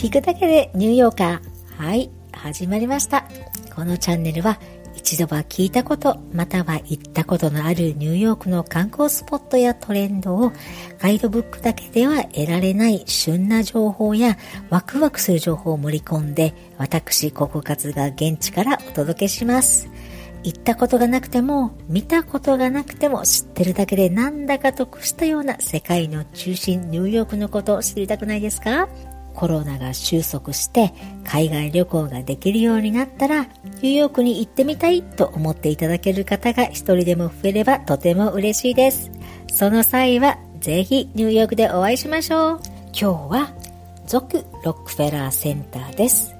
[0.00, 1.84] 聞くだけでニューヨーカー。
[1.84, 3.28] はい、始まりました。
[3.76, 4.58] このチャンネルは
[4.96, 10.52] 一度は聞いたこと、または行ったことのあるニューヨークの観光スポットやトレンドを
[10.98, 14.38] ガイドブックだけでは得られない旬な情報や
[14.70, 19.90] ワクワクする情報を盛り込んで私、ココカツが現地からお届けします。
[20.42, 28.88] 行ったことがなくても、見たことがなくても知ってるだけでなんだか得したような世界の中心ニューヨークのことを知りたくないですか？
[29.34, 30.92] コロナが収束して
[31.24, 39.10] 海外旅行ができるようになったらニューヨークに行ってみたいと思っていただける方が一人でも増えればとても嬉しいです。
[39.52, 42.60] その際はぜひニューヨークでお会いしましょう。
[42.92, 43.52] 今日は
[44.06, 46.34] 続ロックフェラーセンターです。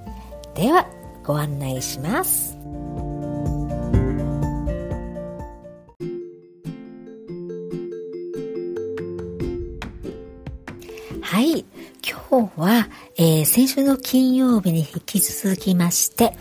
[0.54, 0.86] では
[1.24, 2.59] ご案内します。
[12.40, 16.32] 今日は、えー、先週の金曜日に引き続きまして、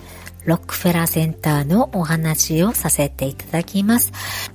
[0.46, 4.14] ロックフェラーセンターのお話をさせていただきます。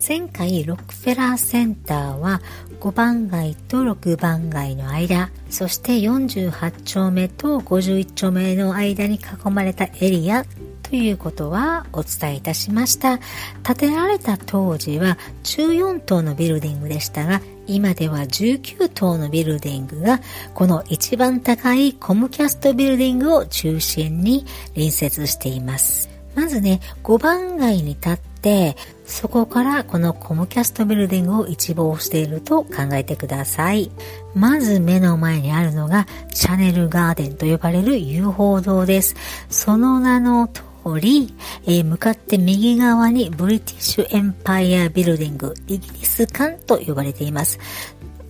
[0.08, 2.40] 前回、ロックフェラーセンターは
[2.80, 10.46] 5番街と6番街の間、そして48丁目と51丁目の間に囲まれたエリア
[10.84, 13.18] ということはお伝えいたしました。
[13.62, 20.20] 建てられた当時は14棟のビルディングでしたが、今では19棟のビルディングが
[20.52, 26.10] この一番高いコムキャストビルディングを中心に隣接しています。
[26.34, 33.90] まずね、5番街に立って、そこからこのコムキャストビルディングを一望していると考えてください。
[34.34, 39.14] まず目の前にあるのがチャネルガーデンと呼ばれる遊歩道です。
[39.48, 40.62] その名の通
[40.98, 47.58] り、えー、向かって右側にブリティッシュエンパイアビルディング、イギリス館と呼ばれています。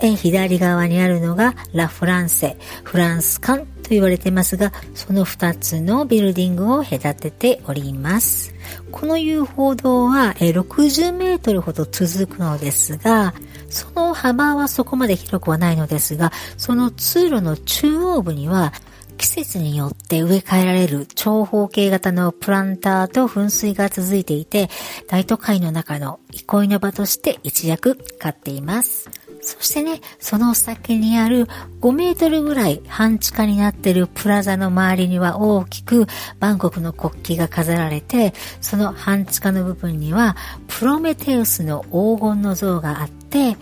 [0.01, 8.55] えー、左側にあるのがラ・フランセ、フランス館と言われていますが、その2つのビルディングを隔てております。
[8.91, 13.35] この遊歩道は60メートルほど続くのですが、
[13.69, 18.73] その幅はそこまで広くはないのですが、その通路の中央部には
[19.17, 24.69] 季節によって植え替えられる長方形型のプランターと噴水が続いていて、
[25.09, 29.11] 大都会の中の憩いの場として一躍買っています。
[29.41, 31.47] そしてね、その先にある
[31.83, 36.07] 5メートルぐらい半地下になっているプラザの周りには大きく
[36.41, 40.37] バンコクの国旗が飾られて、その半地下の部分には
[40.67, 43.57] プロメテウスの黄金の像があって、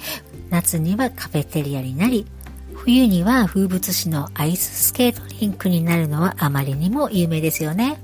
[0.51, 2.27] 夏にはカフェテリアになり、
[2.85, 8.01] 冬には風物詩のアイススケートリンクになるのはあまりにも有名ですよね。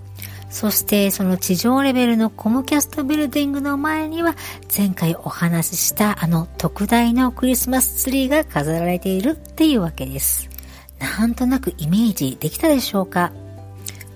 [0.51, 4.37] そしてその地上レベルのコムキャストビルディングの前には
[4.75, 10.49] 前回お話ししたあの特大のクリスマスツリーが飾られているっていうわけです。
[11.01, 13.33] なんとなくイメージできたでしょうか？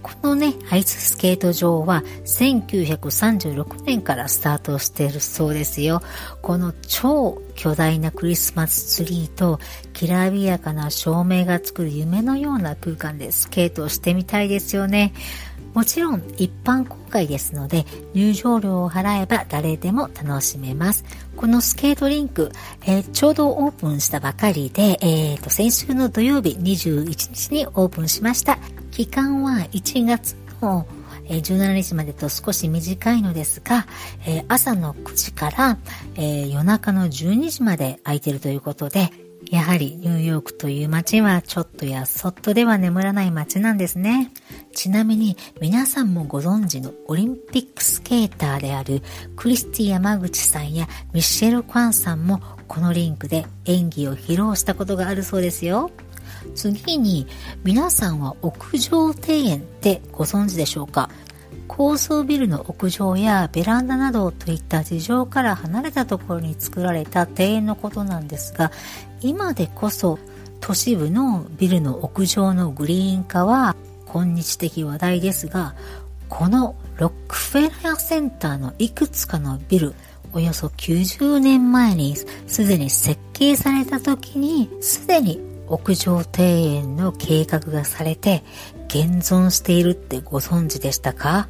[0.03, 6.03] このね、アイススケート場は1936年からスタートしているそうですよ。
[6.43, 9.61] この超巨大なクリスマスツリーと
[9.93, 15.12] きらびやかな照明が作る夢のような空間でスケートをしてみたいですよね。
[15.75, 21.05] もちろん一般公開ですので入場料を払えば誰でも楽しめます。
[21.37, 22.53] このスケートリンク、
[22.85, 28.59] えー、ちょうどオープンしたばかりで、えーと、先週の土曜日21日にオープンしました。
[28.93, 30.87] 期間は1月の
[31.29, 33.87] 17日までと少し短いのですが、
[34.27, 35.79] え、朝の9時から、
[36.17, 39.11] え、夜中の12時まで空いてるということで、
[39.51, 44.31] やはりニューヨークという街はちょっとやそっとでは眠らない街なんですね。
[44.73, 49.03] ちなみに皆さんもご存知のオリンピックスケーターである
[49.37, 55.91] クリスティ山口さんやミッシェル・クワンさんもこのリンクで演技を披露したことがあるそうですよ。
[56.55, 57.27] 次に
[57.65, 61.11] 皆さんは屋上庭園ってご存知でしょうか？
[61.69, 68.71] 高層ビルの屋上やベランダなどといった地上から離れたところに作られた庭園のことなんですが
[69.21, 70.19] 今でこそ
[70.61, 73.75] 都市部のビルの屋上のグリーン化は
[74.06, 75.75] 今日的話題ですが
[76.29, 79.95] このロックフェラーセンターのいくつかのビル
[80.35, 88.43] およそ90年前にすでに設計された時にすでに屋上庭園の計画がされて
[88.88, 91.49] 現存しているってご存知でしたか？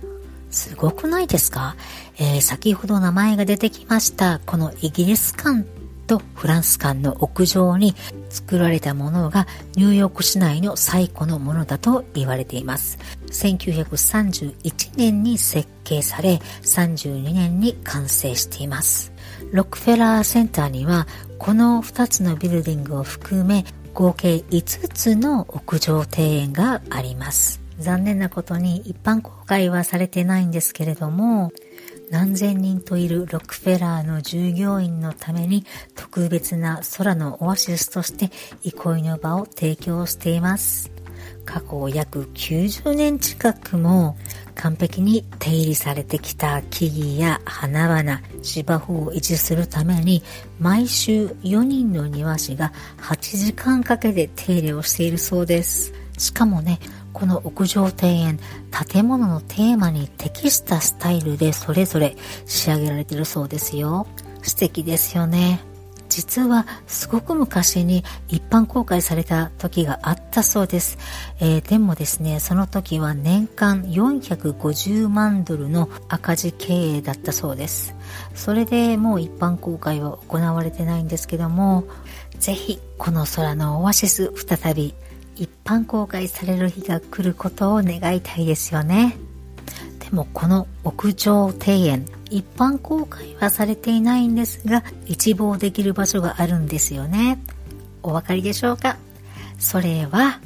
[0.50, 1.76] すごくないですか、
[2.18, 5.64] えー、先ほど名前が出てきましたこのイギリス館
[6.06, 7.94] とフランス館の屋上に
[8.28, 12.98] 作られたものがニューヨーク市内の最古のものだと言われています。
[13.28, 19.12] 1931年に設計され32年に完成しています。
[19.52, 21.06] ロックフェラーセンターには
[21.38, 23.64] この2つのビルディングを含め
[23.94, 27.60] 合計5つの屋上庭園があります。
[27.78, 31.52] 残念なことに一般公開はされてないんですけれども、
[32.10, 38.30] 何千人といるロックフェラーの従業員のために特別な空のオアシスとして
[38.62, 40.90] 憩いの場を提供しています。
[41.44, 44.16] 過去約90年近くも
[44.54, 50.22] 完璧に手入りされてきた木々や花々、芝生を維持するために
[50.58, 55.92] 毎週4人の庭師が8時間かけて手入れをしているそうです。
[56.18, 56.78] しかもね、
[57.12, 58.38] この屋上庭園、
[58.92, 62.16] 建物のテーマに適したスタイルでそれぞれ
[62.46, 64.06] 仕上げられているそうですよ。
[64.42, 65.60] 素敵ですよね。
[66.12, 70.98] 実はすごく昔に一般公開された時があったそうです。
[71.40, 77.94] えー、でもですね、その時は年間450万ドルの赤字経営だったそうです。
[78.34, 81.84] それでもう一般公開は行われてないんですけども、
[82.38, 84.94] ぜひこの空のオアシス再び
[85.36, 89.16] 一般公開される日が来ることを願いたいですよね。
[89.98, 97.38] でもこの屋上庭園、一般公開はされていないんですが、一望できる場所があるんですよね。
[98.02, 98.96] お分かりでしょうか？
[99.58, 100.40] それは、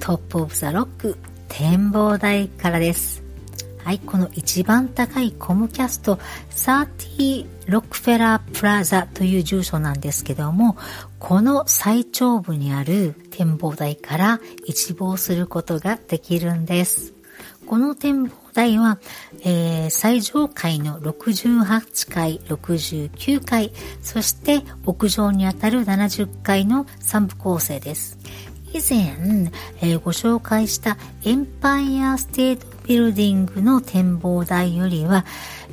[0.00, 1.16] Top of the Rock
[1.48, 3.22] 展望台からです。
[3.84, 6.20] はい、この一番高い Comcast
[6.50, 10.76] 30ロックフェラープラザという住所なんですけども、
[11.18, 17.12] この最頂部にある展望台から一望することができるんです。
[17.66, 18.98] この展望台は、
[19.44, 23.72] えー、最上階の68階、69階、
[24.02, 28.18] そして屋上にあたる70階の3部構成です。
[28.72, 29.50] 以前、
[29.82, 35.24] えー、ご紹介したエンパイアステートビルディングの展望台よりは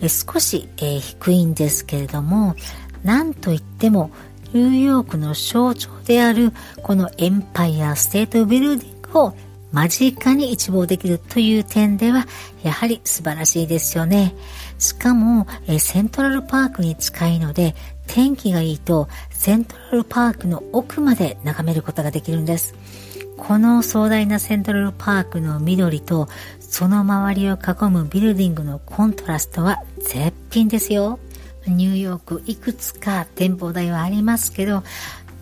[0.02, 2.56] え、少しえ、低いんですけれども、
[3.04, 4.12] なんといっても
[4.54, 6.52] ニューヨークの象徴である
[6.84, 9.34] このエンパイアステートビルディングを
[9.72, 12.26] 間近に一望できるという点では
[12.64, 14.34] やはり素晴らしいですよね。
[14.80, 17.76] しかもえセントラルパークに近いので
[18.08, 22.74] 天気がいいとセントラルパークの奥まで眺めることができるんです。
[23.38, 26.28] この壮大なセントラルパークの緑と
[26.60, 31.20] その周りを囲むビルディングのコントラストは絶品ですよ。
[31.68, 34.84] ニューヨークいくつか展望台はありますけど、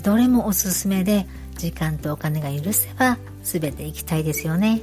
[0.04, 1.26] どれもおすすめで
[1.56, 3.18] 時間とお金が許せば
[3.48, 4.82] 全て行きたいですよね。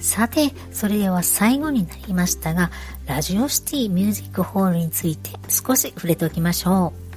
[0.00, 2.70] さて、それでは最後になりましたが、
[3.06, 7.08] ラジオシティミュージックホールについて少し触れておきましょう。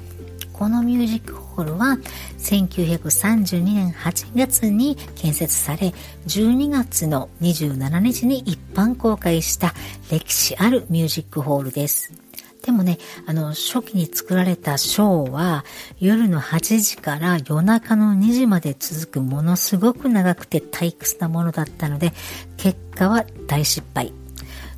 [0.54, 1.98] このミュージックホールは
[2.38, 5.92] 1932年8月に建設され
[6.28, 9.74] 12月の27日に一般公開した
[10.12, 12.14] 歴史あるミュージックホールです。
[12.64, 15.66] でもね、あの、初期に作られたショーは、
[16.00, 22.14] 夜の8時から夜中の2時まで続くものすごく長くて退屈なものだったので、
[22.58, 24.14] 結果は大失敗。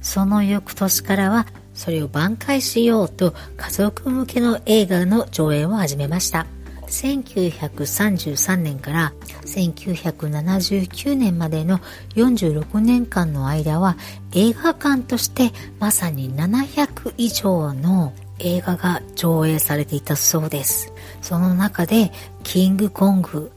[0.02, 6.46] その翌年からはそれを挽回しようと家族向けの映画の上映を始めました。
[6.94, 9.14] 1933年から
[9.46, 11.80] 1979年までの
[12.16, 13.98] 46年間の間は
[14.34, 20.94] 映画館としてまさに700以上の映画が上映されていたそうです。
[21.22, 22.12] その中で
[22.44, 23.52] キングコング、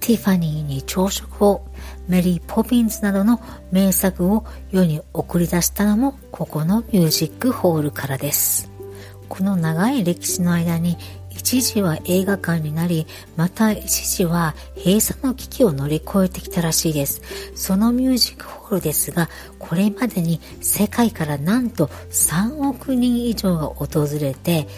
[0.00, 1.66] ティファニーに朝食を、
[2.08, 8.70] メリー・ポピンズなどの名作を世に送り出したのもここのミュージックホールからです。
[9.28, 10.96] この長い歴史の間に
[11.40, 17.22] 一時は映画館になり、また一時は閉鎖の危機を乗り越えてきたらしいです。
[17.54, 24.68] そのミュージックホールですが、これまでに世界からなんと3億人以上が訪れて、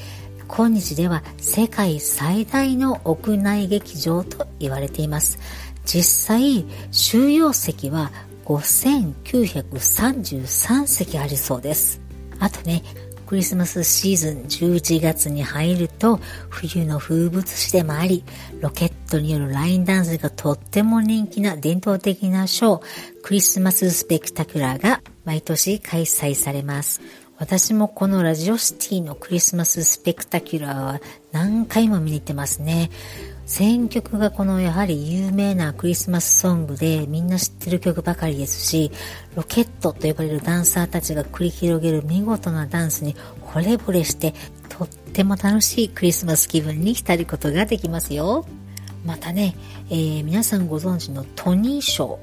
[0.47, 5.41] 今日では世界最大の屋内劇場と言われています。
[5.85, 8.13] 実際、収容席は
[8.45, 12.01] 5933席ありそうです。
[12.39, 12.85] あとね、
[13.33, 16.21] クリスマスシーズン11月に入ると
[16.51, 18.25] 冬の風物詩でもあり、
[18.61, 22.87] ロケットによるラインダンスがとっても人気な伝統的なショー、
[23.23, 27.01] クリスマススペクタクラーが毎年開催されます。
[27.39, 31.01] 私もこのラジオシティのクリスマススペクタキュラーは
[31.33, 32.91] 何回も見に行ってますね。
[33.45, 38.91] 選曲がこのやはり有名なクリスマスソングでみんな知ってる曲ばかりですし、
[39.35, 44.35] ロケットと呼ばれるダンサーたちが繰り広げる見事なダンスに惚れ惚れして
[44.69, 48.47] とっても楽しいクリスマス気分に浸ることができますよ。
[49.05, 49.57] またね、
[49.91, 52.19] えー、皆さんご存知のトニー賞。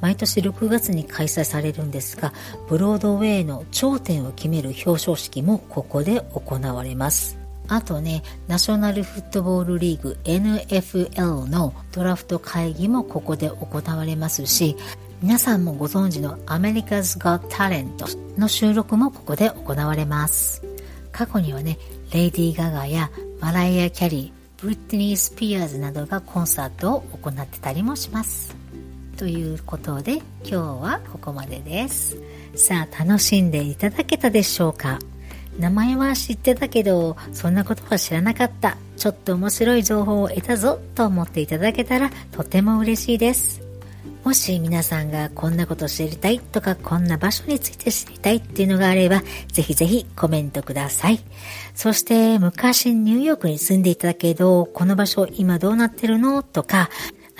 [0.00, 2.32] 毎年6月に開催されるんですが、
[2.68, 7.37] ブロードウェイの頂点を決める表彰式もここで行われます。
[7.68, 14.76] あとね、ナショナルフットボールリーグ NFL のドラフト会議もここで行われますし、
[15.22, 18.06] 皆さんもご存知のアメリカズ・ゴッ・タレント
[18.38, 20.62] の収録もここで行われます。
[21.12, 21.78] 過去にはね、
[22.12, 23.10] レイディー・ガガや
[23.40, 28.56] マライア・キャリー、ブリッティニー・スピアーズなどがコンサートを行ってたりもします。
[29.16, 32.16] ということで今日はここまでです。
[32.54, 35.00] さあ楽しんでいただけたでしょうか？
[35.58, 38.76] 名前は知ってたけど、そんなことは知らなかった。
[38.96, 43.60] ちょっと面白い情報を得たぞと思っていただけたらとても嬉しいです。
[44.24, 49.22] もし皆さんがこんなこと知りたいとかこんな場所について知りたいっていうのがあれば、
[49.52, 51.20] ぜひぜひコメントください。
[51.74, 56.90] そして昔ニューヨークに住んでいたけど、この場所今どうなってるのとか、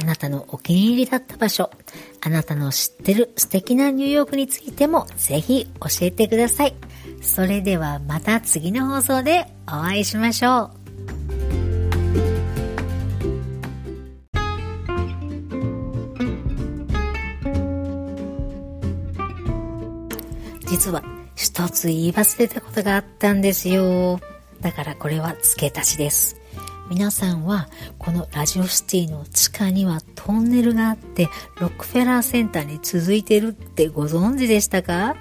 [0.00, 1.70] あなたのお気に入りだった場所、
[2.20, 6.74] あなたの知ってる素敵なニューヨークについてもぜひ教えてください。
[7.20, 10.78] それではまた次の放送でお会いしましょう。
[20.68, 21.02] 実は
[21.34, 24.20] 一つ言い忘れたことがあったんですよ。
[24.60, 26.36] だからこれは付け足しです。
[26.90, 31.28] 皆さんはこのラジオシティの地下にはトンネルがあって
[31.60, 35.16] ロックフェラーセンターに続いてるってご存知でしたか？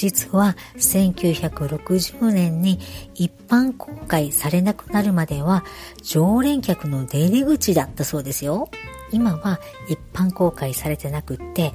[0.00, 2.78] 実は1960年に
[3.14, 5.62] 一般公開されなくなるまでは
[6.02, 8.70] 常連客の出入り口だったそうですよ。
[9.12, 11.72] 今は一般公開されてなくって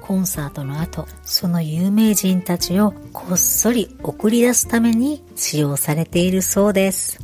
[0.00, 7.20] コンサートの後、その有名人たちをこっそり送り出すために使用されているそうです。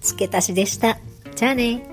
[0.00, 0.98] 付け足しでした。
[1.36, 1.86] じゃあね。